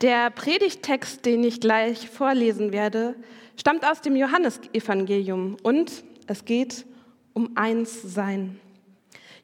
[0.00, 3.16] Der Predigtext, den ich gleich vorlesen werde,
[3.56, 6.86] stammt aus dem Johannesevangelium und es geht
[7.32, 8.60] um Einssein.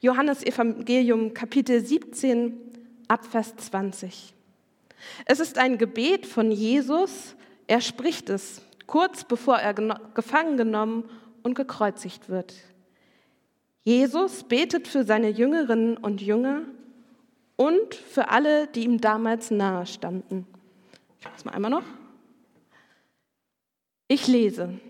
[0.01, 2.57] Johannesevangelium Kapitel 17
[3.09, 4.33] Abvers 20.
[5.25, 7.35] Es ist ein Gebet von Jesus,
[7.67, 11.11] er spricht es kurz bevor er gefangen genommen
[11.43, 12.55] und gekreuzigt wird.
[13.83, 16.63] Jesus betet für seine Jüngerinnen und Jünger
[17.57, 20.47] und für alle, die ihm damals nahe standen.
[21.19, 21.85] Ich mache es mal einmal noch.
[24.09, 24.81] Ich lese.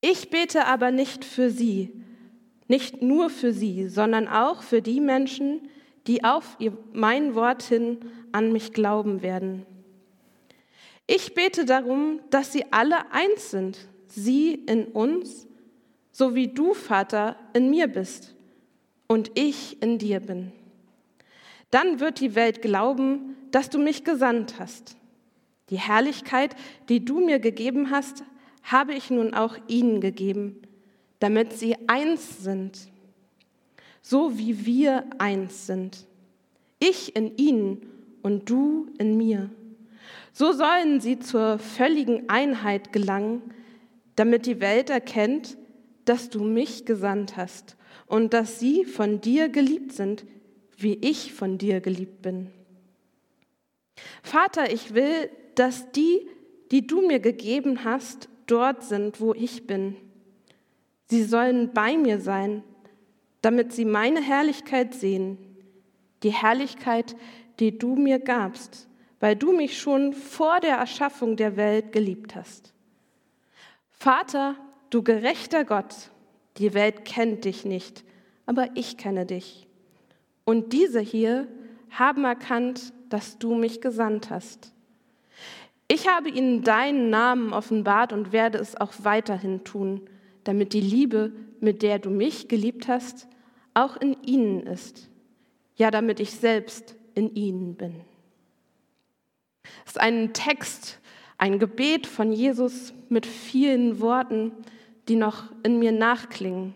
[0.00, 1.92] Ich bete aber nicht für sie,
[2.68, 5.68] nicht nur für sie, sondern auch für die Menschen,
[6.06, 6.58] die auf
[6.92, 7.98] mein Wort hin
[8.32, 9.66] an mich glauben werden.
[11.06, 15.46] Ich bete darum, dass sie alle eins sind, sie in uns,
[16.12, 18.35] so wie du, Vater, in mir bist
[19.08, 20.52] und ich in dir bin.
[21.70, 24.96] Dann wird die Welt glauben, dass du mich gesandt hast.
[25.70, 26.54] Die Herrlichkeit,
[26.88, 28.22] die du mir gegeben hast,
[28.62, 30.60] habe ich nun auch ihnen gegeben,
[31.18, 32.88] damit sie eins sind,
[34.02, 36.06] so wie wir eins sind.
[36.78, 37.86] Ich in ihnen
[38.22, 39.50] und du in mir.
[40.32, 43.42] So sollen sie zur völligen Einheit gelangen,
[44.14, 45.56] damit die Welt erkennt,
[46.04, 47.76] dass du mich gesandt hast
[48.06, 50.24] und dass sie von dir geliebt sind,
[50.76, 52.50] wie ich von dir geliebt bin.
[54.22, 56.28] Vater, ich will, dass die,
[56.70, 59.96] die du mir gegeben hast, dort sind, wo ich bin.
[61.06, 62.62] Sie sollen bei mir sein,
[63.42, 65.38] damit sie meine Herrlichkeit sehen,
[66.22, 67.16] die Herrlichkeit,
[67.60, 68.88] die du mir gabst,
[69.20, 72.74] weil du mich schon vor der Erschaffung der Welt geliebt hast.
[73.90, 74.56] Vater,
[74.90, 76.10] du gerechter Gott,
[76.58, 78.04] die Welt kennt dich nicht,
[78.46, 79.66] aber ich kenne dich.
[80.44, 81.48] Und diese hier
[81.90, 84.72] haben erkannt, dass du mich gesandt hast.
[85.88, 90.02] Ich habe ihnen deinen Namen offenbart und werde es auch weiterhin tun,
[90.44, 93.28] damit die Liebe, mit der du mich geliebt hast,
[93.74, 95.08] auch in ihnen ist.
[95.76, 98.00] Ja, damit ich selbst in ihnen bin.
[99.84, 101.00] Es ist ein Text,
[101.38, 104.52] ein Gebet von Jesus mit vielen Worten,
[105.08, 106.74] die noch in mir nachklingen.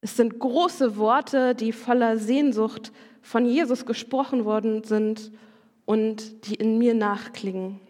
[0.00, 5.30] Es sind große Worte, die voller Sehnsucht von Jesus gesprochen worden sind
[5.84, 7.80] und die in mir nachklingen.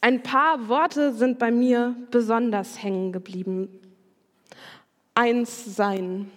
[0.00, 3.68] Ein paar Worte sind bei mir besonders hängen geblieben.
[5.14, 6.30] Eins sein,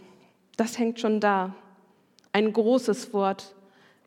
[0.56, 1.54] das hängt schon da.
[2.32, 3.54] Ein großes Wort.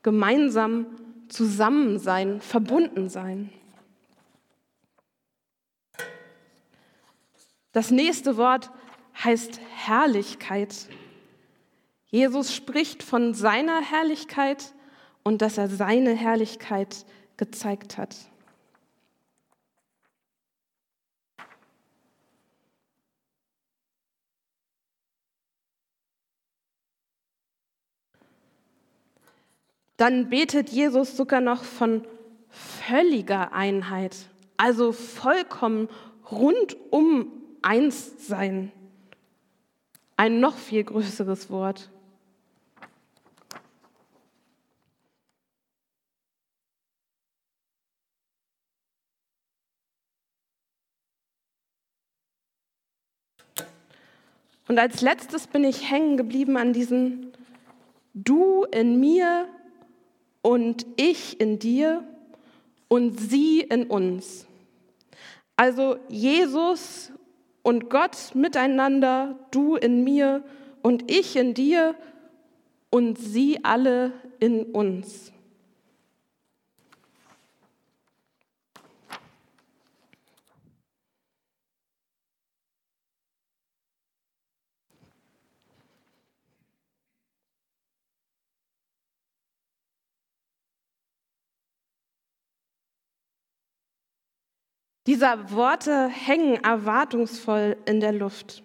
[0.02, 0.86] Gemeinsam
[1.28, 3.50] zusammen sein, verbunden sein.
[7.72, 8.70] Das nächste Wort
[9.22, 10.88] heißt Herrlichkeit.
[12.06, 14.74] Jesus spricht von seiner Herrlichkeit
[15.22, 18.16] und dass er seine Herrlichkeit gezeigt hat.
[29.96, 32.06] Dann betet Jesus sogar noch von
[32.48, 34.16] völliger Einheit,
[34.56, 35.88] also vollkommen
[36.30, 38.72] rundum eins sein.
[40.16, 41.90] Ein noch viel größeres Wort.
[54.70, 57.32] Und als letztes bin ich hängen geblieben an diesen
[58.14, 59.48] Du in mir
[60.42, 62.04] und ich in dir
[62.86, 64.46] und sie in uns.
[65.56, 67.12] Also Jesus
[67.62, 70.42] und Gott miteinander, du in mir
[70.82, 71.94] und ich in dir
[72.90, 75.32] und sie alle in uns.
[95.06, 98.62] Diese Worte hängen erwartungsvoll in der Luft.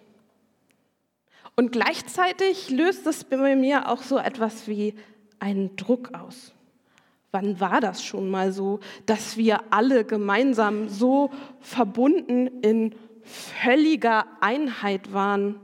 [1.56, 4.94] Und gleichzeitig löst es bei mir auch so etwas wie
[5.38, 6.52] einen Druck aus.
[7.32, 11.30] Wann war das schon mal so, dass wir alle gemeinsam so
[11.60, 15.58] verbunden in völliger Einheit waren?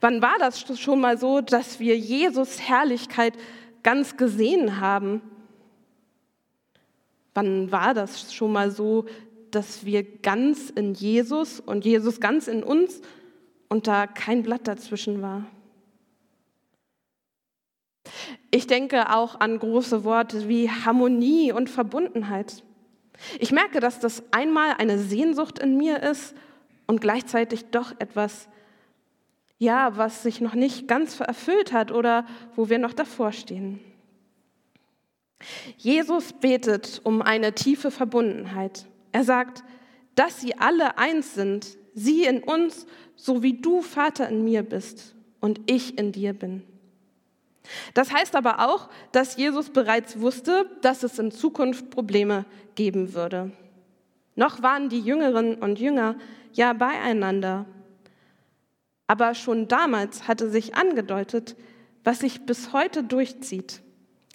[0.00, 3.34] Wann war das schon mal so, dass wir Jesus Herrlichkeit
[3.82, 5.22] ganz gesehen haben?
[7.38, 9.04] Wann war das schon mal so,
[9.52, 13.00] dass wir ganz in Jesus und Jesus ganz in uns
[13.68, 15.46] und da kein Blatt dazwischen war.
[18.50, 22.64] Ich denke auch an große Worte wie Harmonie und Verbundenheit.
[23.38, 26.34] Ich merke, dass das einmal eine Sehnsucht in mir ist
[26.88, 28.48] und gleichzeitig doch etwas,
[29.58, 32.26] ja, was sich noch nicht ganz erfüllt hat oder
[32.56, 33.78] wo wir noch davor stehen.
[35.76, 38.86] Jesus betet um eine tiefe Verbundenheit.
[39.12, 39.64] Er sagt,
[40.14, 45.14] dass sie alle eins sind, sie in uns, so wie du Vater in mir bist
[45.40, 46.64] und ich in dir bin.
[47.94, 52.44] Das heißt aber auch, dass Jesus bereits wusste, dass es in Zukunft Probleme
[52.74, 53.52] geben würde.
[54.36, 56.16] Noch waren die Jüngerinnen und Jünger
[56.52, 57.66] ja beieinander.
[59.06, 61.56] Aber schon damals hatte sich angedeutet,
[62.04, 63.82] was sich bis heute durchzieht.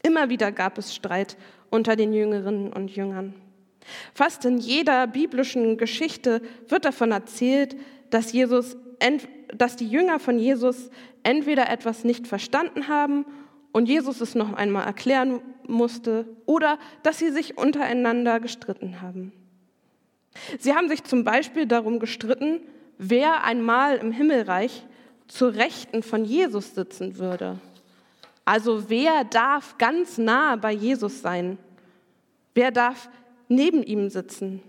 [0.04, 1.38] Immer wieder gab es Streit
[1.70, 3.34] unter den Jüngerinnen und Jüngern.
[4.14, 7.76] Fast in jeder biblischen Geschichte wird davon erzählt,
[8.10, 8.78] dass, Jesus,
[9.58, 10.90] dass die Jünger von Jesus
[11.24, 13.26] entweder etwas nicht verstanden haben
[13.72, 19.32] und Jesus es noch einmal erklären musste oder dass sie sich untereinander gestritten haben.
[20.60, 22.62] Sie haben sich zum Beispiel darum gestritten,
[22.98, 24.86] wer einmal im Himmelreich
[25.28, 27.60] zur Rechten von Jesus sitzen würde.
[28.46, 31.58] Also wer darf ganz nah bei Jesus sein?
[32.54, 33.10] Wer darf
[33.48, 34.62] neben ihm sitzen?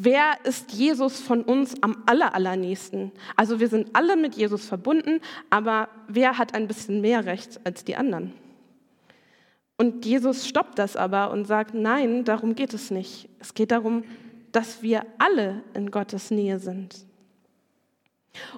[0.00, 3.10] Wer ist Jesus von uns am allerallernächsten?
[3.34, 5.20] Also wir sind alle mit Jesus verbunden,
[5.50, 8.32] aber wer hat ein bisschen mehr Recht als die anderen?
[9.76, 13.28] Und Jesus stoppt das aber und sagt, nein, darum geht es nicht.
[13.40, 14.04] Es geht darum,
[14.52, 17.07] dass wir alle in Gottes Nähe sind.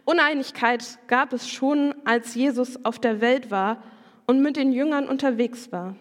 [0.04, 3.82] Uneinigkeit gab es schon, als Jesus auf der Welt war
[4.26, 5.96] und mit den Jüngern unterwegs war.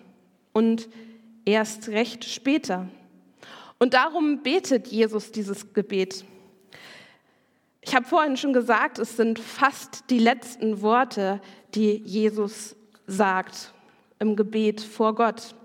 [0.53, 0.89] Und
[1.45, 2.87] erst recht später.
[3.79, 6.25] Und darum betet Jesus dieses Gebet.
[7.81, 11.41] Ich habe vorhin schon gesagt, es sind fast die letzten Worte,
[11.75, 12.75] die Jesus
[13.07, 13.73] sagt
[14.19, 15.55] im Gebet vor Gott.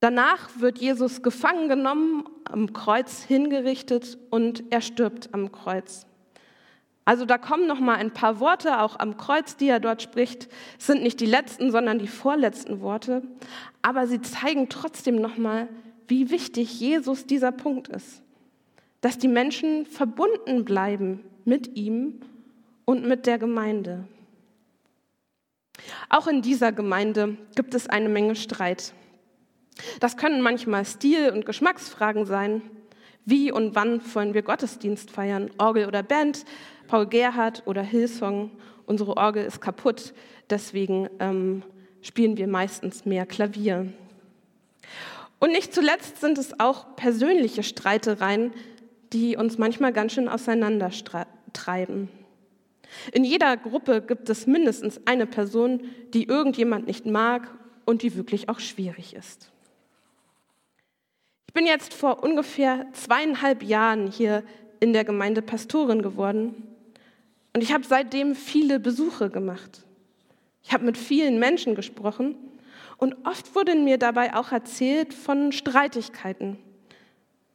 [0.00, 6.06] Danach wird Jesus gefangen genommen, am Kreuz hingerichtet und er stirbt am Kreuz.
[7.04, 10.48] Also da kommen noch mal ein paar Worte auch am Kreuz, die er dort spricht,
[10.78, 13.22] es sind nicht die letzten, sondern die vorletzten Worte,
[13.82, 15.68] aber sie zeigen trotzdem noch mal,
[16.06, 18.22] wie wichtig Jesus dieser Punkt ist.
[19.00, 22.20] Dass die Menschen verbunden bleiben mit ihm
[22.84, 24.04] und mit der Gemeinde.
[26.08, 28.92] Auch in dieser Gemeinde gibt es eine Menge Streit.
[30.00, 32.62] Das können manchmal Stil- und Geschmacksfragen sein.
[33.24, 35.50] Wie und wann wollen wir Gottesdienst feiern?
[35.58, 36.44] Orgel oder Band?
[36.88, 38.50] Paul Gerhardt oder Hillsong?
[38.86, 40.12] Unsere Orgel ist kaputt,
[40.50, 41.62] deswegen ähm,
[42.00, 43.92] spielen wir meistens mehr Klavier.
[45.38, 48.52] Und nicht zuletzt sind es auch persönliche Streitereien,
[49.12, 52.08] die uns manchmal ganz schön auseinandertreiben.
[53.12, 55.82] In jeder Gruppe gibt es mindestens eine Person,
[56.12, 57.48] die irgendjemand nicht mag
[57.84, 59.51] und die wirklich auch schwierig ist.
[61.52, 64.42] Ich bin jetzt vor ungefähr zweieinhalb Jahren hier
[64.80, 66.66] in der Gemeinde Pastorin geworden
[67.52, 69.84] und ich habe seitdem viele Besuche gemacht.
[70.62, 72.36] Ich habe mit vielen Menschen gesprochen
[72.96, 76.56] und oft wurde mir dabei auch erzählt von Streitigkeiten.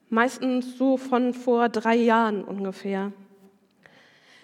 [0.10, 3.12] Meistens so von vor drei Jahren ungefähr.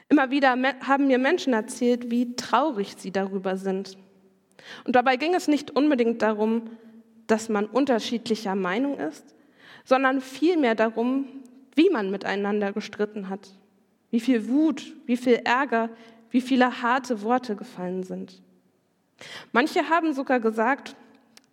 [0.09, 3.99] Immer wieder haben mir Menschen erzählt, wie traurig sie darüber sind.
[4.83, 6.71] Und dabei ging es nicht unbedingt darum,
[7.27, 9.35] dass man unterschiedlicher Meinung ist,
[9.83, 11.27] sondern vielmehr darum,
[11.75, 13.49] wie man miteinander gestritten hat,
[14.11, 15.89] wie viel Wut, wie viel Ärger,
[16.29, 18.41] wie viele harte Worte gefallen sind.
[19.51, 20.95] Manche haben sogar gesagt,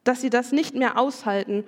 [0.05, 1.65] dass sie das nicht mehr aushalten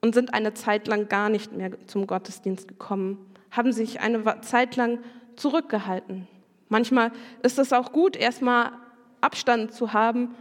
[0.00, 3.18] und sind eine Zeit lang gar nicht mehr zum Gottesdienst gekommen,
[3.50, 4.98] haben sich eine Zeit lang
[5.36, 6.26] zurückgehalten.
[6.68, 8.72] Manchmal ist es auch gut, erstmal
[9.20, 10.34] Abstand zu haben,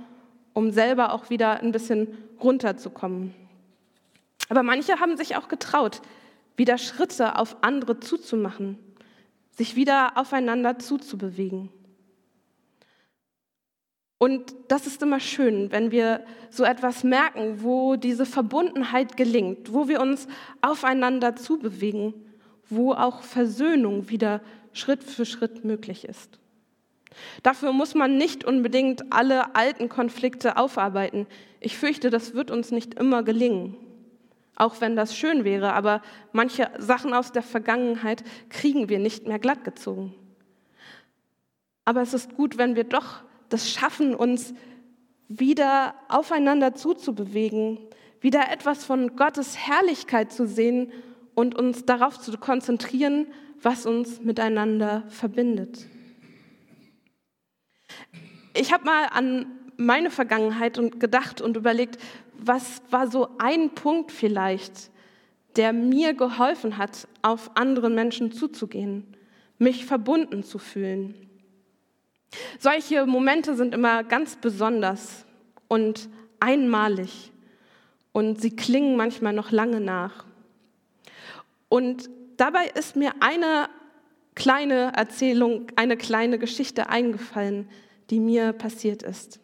[0.53, 2.07] um selber auch wieder ein bisschen
[2.41, 3.33] runterzukommen.
[4.51, 6.01] Aber manche haben sich auch getraut,
[6.57, 8.77] wieder Schritte auf andere zuzumachen,
[9.51, 11.69] sich wieder aufeinander zuzubewegen.
[14.17, 19.87] Und das ist immer schön, wenn wir so etwas merken, wo diese Verbundenheit gelingt, wo
[19.87, 20.27] wir uns
[20.59, 22.13] aufeinander zubewegen,
[22.67, 24.41] wo auch Versöhnung wieder
[24.73, 26.39] Schritt für Schritt möglich ist.
[27.41, 31.25] Dafür muss man nicht unbedingt alle alten Konflikte aufarbeiten.
[31.61, 33.77] Ich fürchte, das wird uns nicht immer gelingen,
[34.55, 36.01] auch wenn das schön wäre, aber
[36.33, 40.13] manche Sachen aus der Vergangenheit kriegen wir nicht mehr glattgezogen.
[41.85, 44.53] Aber es ist gut, wenn wir doch das schaffen, uns
[45.27, 47.79] wieder aufeinander zuzubewegen,
[48.19, 50.91] wieder etwas von Gottes Herrlichkeit zu sehen
[51.33, 53.27] und uns darauf zu konzentrieren,
[53.61, 55.87] was uns miteinander verbindet.
[58.53, 59.45] ich habe mal an
[59.77, 61.97] meine Vergangenheit gedacht und überlegt,
[62.43, 64.91] was war so ein Punkt vielleicht,
[65.55, 69.15] der mir geholfen hat, auf andere Menschen zuzugehen,
[69.57, 71.29] mich verbunden zu fühlen.
[72.59, 75.25] Solche Momente sind immer ganz besonders
[75.67, 77.31] und einmalig
[78.13, 80.25] und sie klingen manchmal noch lange nach.
[81.69, 83.69] Und dabei ist mir eine
[84.35, 87.69] kleine Erzählung, eine kleine Geschichte eingefallen,
[88.09, 89.39] die mir passiert ist.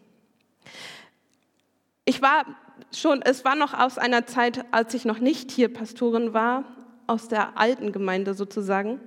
[2.05, 2.45] Ich war
[2.93, 6.63] schon, es war noch aus einer Zeit, als ich noch nicht hier Pastorin war,
[7.07, 8.99] aus der alten Gemeinde sozusagen.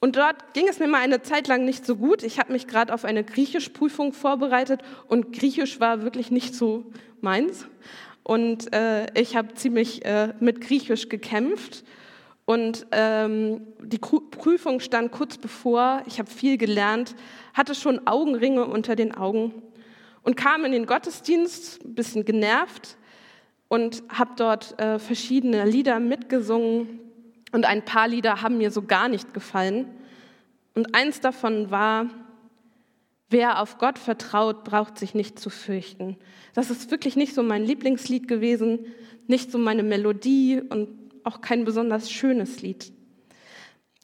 [0.00, 2.24] Und dort ging es mir mal eine Zeit lang nicht so gut.
[2.24, 6.86] Ich habe mich gerade auf eine Griechischprüfung vorbereitet und Griechisch war wirklich nicht so
[7.20, 7.66] meins.
[8.24, 11.84] Und äh, ich habe ziemlich äh, mit Griechisch gekämpft.
[12.44, 16.02] Und ähm, die Prüfung stand kurz bevor.
[16.06, 17.14] Ich habe viel gelernt,
[17.54, 19.54] hatte schon Augenringe unter den Augen
[20.22, 22.96] und kam in den Gottesdienst, ein bisschen genervt
[23.68, 27.00] und habe dort äh, verschiedene Lieder mitgesungen
[27.52, 29.86] und ein paar Lieder haben mir so gar nicht gefallen.
[30.74, 32.08] Und eins davon war,
[33.28, 36.16] wer auf Gott vertraut, braucht sich nicht zu fürchten.
[36.54, 38.86] Das ist wirklich nicht so mein Lieblingslied gewesen,
[39.26, 40.88] nicht so meine Melodie und
[41.24, 42.92] auch kein besonders schönes Lied.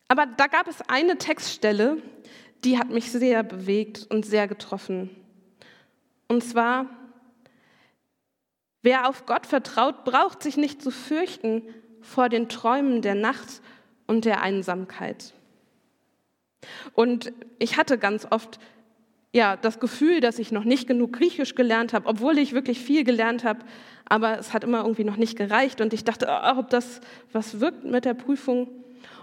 [0.09, 1.99] Aber da gab es eine Textstelle,
[2.65, 5.11] die hat mich sehr bewegt und sehr getroffen.
[6.29, 6.87] Und zwar,
[8.83, 11.63] wer auf Gott vertraut, braucht sich nicht zu fürchten
[12.01, 13.63] vor den Träumen der Nacht
[14.07, 15.35] und der Einsamkeit.
[16.93, 18.59] Und ich hatte ganz oft
[19.33, 23.05] ja, das Gefühl, dass ich noch nicht genug Griechisch gelernt habe, obwohl ich wirklich viel
[23.05, 23.61] gelernt habe,
[24.09, 27.01] aber es hat immer irgendwie noch nicht gereicht und ich dachte, oh, ob das
[27.33, 28.69] was wirkt mit der Prüfung.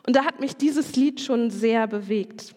[0.05, 2.55] Und da hat mich dieses Lied schon sehr bewegt.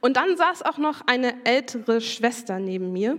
[0.00, 3.18] Und dann saß auch noch eine ältere Schwester neben mir.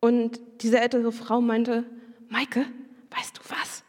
[0.00, 1.84] Und diese ältere Frau meinte,
[2.28, 2.66] Maike,
[3.10, 3.82] weißt du was?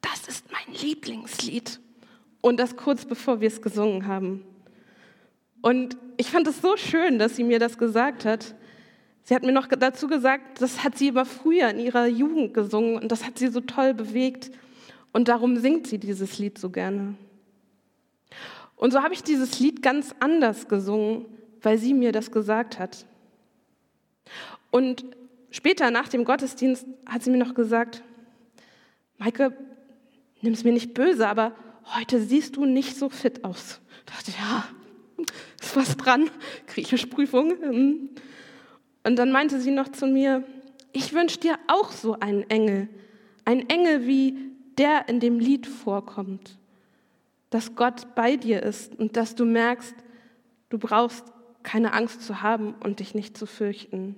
[0.00, 1.80] Das ist mein Lieblingslied.
[2.40, 4.44] Und das kurz bevor wir es gesungen haben.
[5.62, 8.54] Und ich fand es so schön, dass sie mir das gesagt hat.
[9.24, 12.96] Sie hat mir noch dazu gesagt, das hat sie immer früher in ihrer Jugend gesungen
[12.96, 14.52] und das hat sie so toll bewegt.
[15.12, 17.16] Und darum singt sie dieses Lied so gerne.
[18.76, 21.24] Und so habe ich dieses Lied ganz anders gesungen,
[21.62, 23.06] weil sie mir das gesagt hat.
[24.70, 25.04] Und
[25.50, 28.02] später nach dem Gottesdienst hat sie mir noch gesagt,
[29.18, 29.56] Maike,
[30.42, 31.56] nimm es mir nicht böse, aber
[31.96, 33.80] heute siehst du nicht so fit aus.
[34.06, 34.64] Ich dachte, ja,
[35.60, 36.30] ist was dran,
[36.66, 37.50] Griechischprüfung.
[37.58, 38.10] Hm.
[39.04, 40.44] Und dann meinte sie noch zu mir,
[40.92, 42.88] ich wünsche dir auch so einen Engel,
[43.44, 44.36] einen Engel wie
[44.76, 46.58] der in dem Lied vorkommt
[47.56, 49.94] dass Gott bei dir ist und dass du merkst,
[50.68, 51.24] du brauchst
[51.62, 54.14] keine Angst zu haben und dich nicht zu fürchten.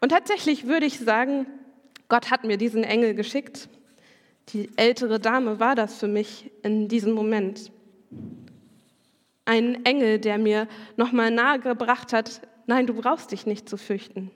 [0.00, 1.44] Und tatsächlich würde ich sagen,
[2.08, 3.68] Gott hat mir diesen Engel geschickt.
[4.54, 7.70] Die ältere Dame war das für mich in diesem Moment.
[9.44, 14.30] Ein Engel, der mir nochmal nahegebracht hat, nein, du brauchst dich nicht zu fürchten.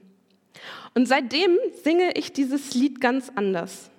[0.92, 3.90] Und seitdem singe ich dieses Lied ganz anders.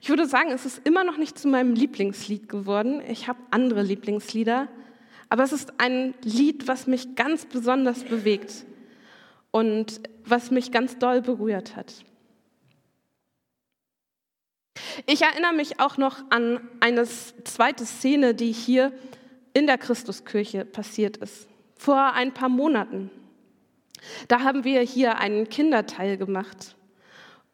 [0.00, 3.02] Ich würde sagen, es ist immer noch nicht zu meinem Lieblingslied geworden.
[3.08, 4.68] Ich habe andere Lieblingslieder,
[5.28, 8.66] aber es ist ein Lied, was mich ganz besonders bewegt
[9.50, 12.04] und was mich ganz doll berührt hat.
[15.06, 18.92] Ich erinnere mich auch noch an eine zweite Szene, die hier
[19.54, 23.10] in der Christuskirche passiert ist, vor ein paar Monaten.
[24.28, 26.76] Da haben wir hier einen Kinderteil gemacht.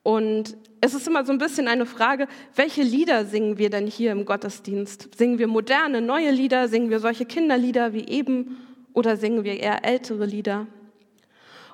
[0.09, 4.11] Und es ist immer so ein bisschen eine Frage, welche Lieder singen wir denn hier
[4.13, 5.15] im Gottesdienst?
[5.15, 6.67] Singen wir moderne, neue Lieder?
[6.69, 8.57] Singen wir solche Kinderlieder wie eben?
[8.95, 10.67] Oder singen wir eher ältere Lieder?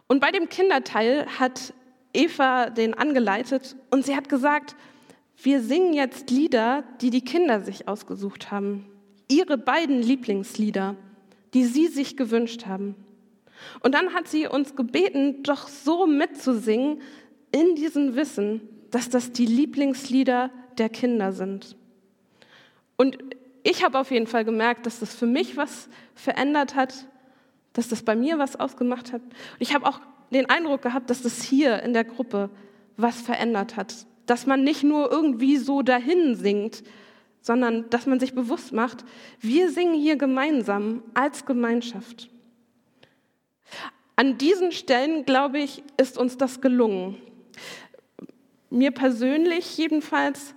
[0.09, 1.75] Und bei dem Kinderteil hat
[2.13, 4.75] Eva den angeleitet und sie hat gesagt,
[5.41, 8.85] wir singen jetzt Lieder, die die Kinder sich ausgesucht haben.
[9.29, 10.97] Ihre beiden Lieblingslieder,
[11.55, 12.97] die sie sich gewünscht haben.
[13.81, 17.01] Und dann hat sie uns gebeten, doch so mitzusingen,
[17.55, 21.77] in diesem Wissen, dass das die Lieblingslieder der Kinder sind.
[22.97, 23.17] Und
[23.63, 27.07] ich habe auf jeden Fall gemerkt, dass das für mich was verändert hat,
[27.73, 29.23] dass das bei mir was ausgemacht hat.
[29.61, 30.01] Ich habe auch
[30.33, 32.51] den Eindruck gehabt, dass das hier in der Gruppe
[32.97, 34.05] was verändert hat.
[34.27, 36.83] Dass man nicht nur irgendwie so dahin singt,
[37.41, 39.05] sondern dass man sich bewusst macht,
[39.39, 42.31] wir singen hier gemeinsam als Gemeinschaft.
[44.17, 47.17] An diesen Stellen, glaube ich, ist uns das gelungen.
[48.75, 50.55] Mir persönlich jedenfalls,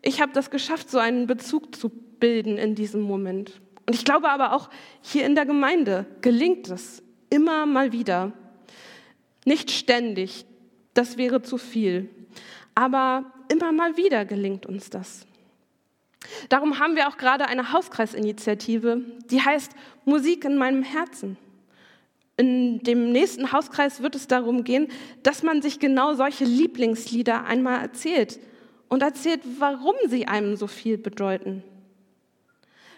[0.00, 3.60] ich habe das geschafft, so einen Bezug zu bilden in diesem Moment.
[3.86, 4.70] Und ich glaube aber auch
[5.00, 8.32] hier in der Gemeinde gelingt es Immer mal wieder.
[9.44, 10.46] Nicht ständig,
[10.94, 12.08] das wäre zu viel.
[12.74, 15.26] Aber immer mal wieder gelingt uns das.
[16.48, 19.72] Darum haben wir auch gerade eine Hauskreisinitiative, die heißt
[20.04, 21.36] Musik in meinem Herzen.
[22.36, 24.88] In dem nächsten Hauskreis wird es darum gehen,
[25.22, 28.38] dass man sich genau solche Lieblingslieder einmal erzählt
[28.88, 31.62] und erzählt, warum sie einem so viel bedeuten.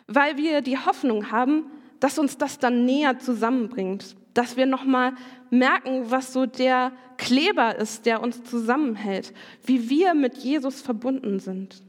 [0.07, 1.67] Weil wir die Hoffnung haben,
[2.01, 5.15] dass uns das dann näher zusammenbringt, dass wir nochmal
[5.51, 9.33] merken, was so der Kleber ist, der uns zusammenhält,
[9.65, 11.83] wie wir mit Jesus verbunden sind,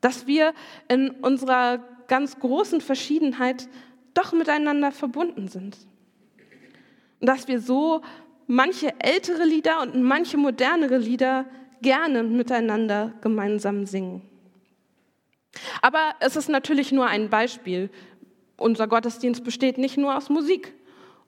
[0.00, 0.52] dass wir
[0.88, 3.68] in unserer ganz großen Verschiedenheit
[4.14, 5.76] doch miteinander verbunden sind.
[7.20, 8.02] Und dass wir so
[8.46, 11.46] manche ältere Lieder und manche modernere Lieder
[11.82, 14.22] gerne miteinander gemeinsam singen.
[15.82, 17.90] Aber es ist natürlich nur ein Beispiel.
[18.56, 20.74] Unser Gottesdienst besteht nicht nur aus Musik.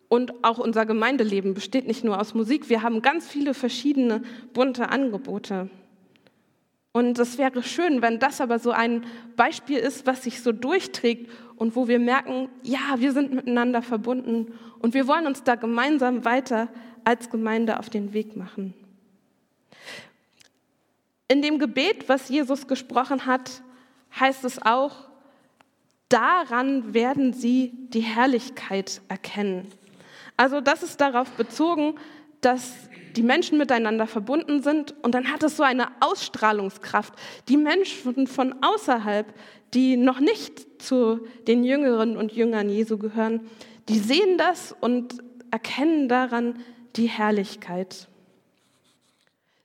[0.09, 2.69] Und auch unser Gemeindeleben besteht nicht nur aus Musik.
[2.69, 5.71] Wir haben ganz viele verschiedene bunte Angebote.
[6.93, 9.05] Und es wäre schön, wenn das aber so ein
[9.37, 14.59] Beispiel ist, was sich so durchträgt und wo wir merken, ja, wir sind miteinander verbunden
[14.81, 16.69] und wir wollen uns da gemeinsam weiter
[17.05, 18.75] als Gemeinde auf den Weg machen.
[21.29, 23.63] In dem Gebet, was Jesus gesprochen hat,
[24.19, 25.09] heißt es auch,
[26.09, 29.69] daran werden sie die Herrlichkeit erkennen.
[30.37, 31.95] Also das ist darauf bezogen,
[32.41, 32.73] dass
[33.15, 37.15] die Menschen miteinander verbunden sind und dann hat es so eine Ausstrahlungskraft.
[37.49, 39.27] Die Menschen von außerhalb,
[39.75, 43.41] die noch nicht zu den Jüngeren und Jüngern Jesu gehören,
[43.91, 45.17] die sehen das und
[45.51, 46.61] erkennen daran
[46.95, 48.07] die Herrlichkeit.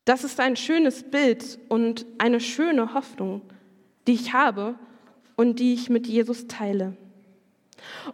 [0.03, 3.41] Das ist ein schönes Bild und eine schöne Hoffnung,
[4.07, 4.75] die ich habe
[5.35, 6.97] und die ich mit Jesus teile.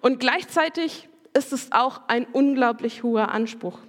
[0.02, 3.80] Und gleichzeitig ist es auch ein unglaublich hoher Anspruch.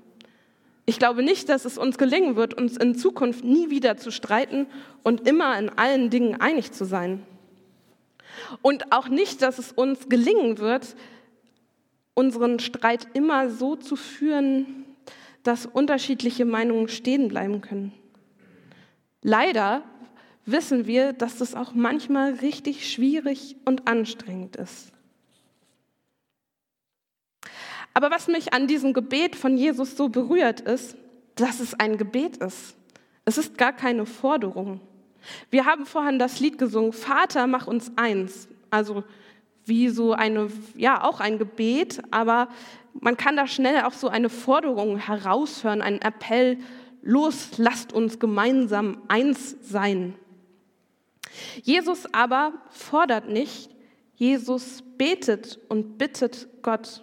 [0.86, 4.66] Ich glaube nicht, dass es uns gelingen wird, uns in Zukunft nie wieder zu streiten
[5.02, 7.24] und immer in allen Dingen einig zu sein.
[8.62, 10.94] Und auch nicht, dass es uns gelingen wird,
[12.14, 14.84] unseren Streit immer so zu führen,
[15.42, 17.92] dass unterschiedliche Meinungen stehen bleiben können.
[19.22, 19.82] Leider
[20.44, 24.92] wissen wir, dass das auch manchmal richtig schwierig und anstrengend ist.
[27.94, 30.96] Aber was mich an diesem Gebet von Jesus so berührt ist,
[31.34, 32.74] dass es ein Gebet ist.
[33.24, 34.80] Es ist gar keine Forderung.
[35.50, 38.48] Wir haben vorhin das Lied gesungen, Vater, mach uns eins.
[38.70, 39.04] Also
[39.64, 42.48] wie so eine, ja, auch ein Gebet, aber
[42.94, 46.58] man kann da schnell auch so eine Forderung heraushören, einen Appell,
[47.02, 50.14] los, lasst uns gemeinsam eins sein.
[51.62, 53.70] Jesus aber fordert nicht,
[54.14, 57.02] Jesus betet und bittet Gott.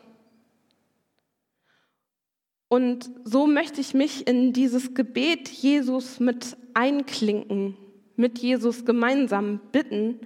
[2.67, 7.75] Und so möchte ich mich in dieses Gebet Jesus mit einklinken,
[8.15, 10.19] mit Jesus gemeinsam bitten,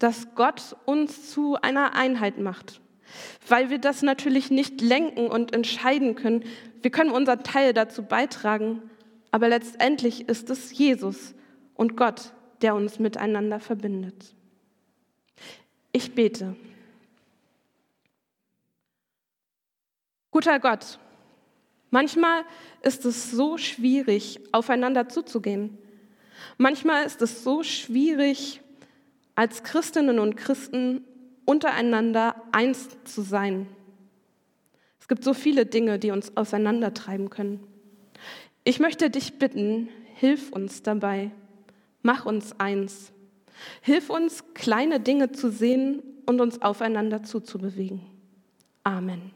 [0.00, 2.80] dass Gott uns zu einer Einheit macht.
[3.46, 6.44] Weil wir das natürlich nicht lenken und entscheiden können.
[6.82, 8.82] Wir können unseren Teil dazu beitragen,
[9.30, 11.34] aber letztendlich ist es Jesus
[11.74, 12.32] und Gott,
[12.62, 14.34] der uns miteinander verbindet.
[15.92, 16.56] Ich bete.
[20.32, 20.98] Guter Gott,
[21.90, 22.44] Manchmal
[22.82, 25.76] ist es so schwierig, aufeinander zuzugehen.
[26.56, 28.60] Manchmal ist es so schwierig,
[29.40, 31.02] als Christinnen und Christen
[31.46, 33.68] untereinander eins zu sein.
[35.00, 37.66] Es gibt so viele Dinge, die uns auseinandertreiben können.
[38.64, 41.30] Ich möchte dich bitten, hilf uns dabei,
[42.02, 43.12] mach uns eins.
[43.80, 48.02] Hilf uns, kleine Dinge zu sehen und uns aufeinander zuzubewegen.
[48.84, 49.30] Amen.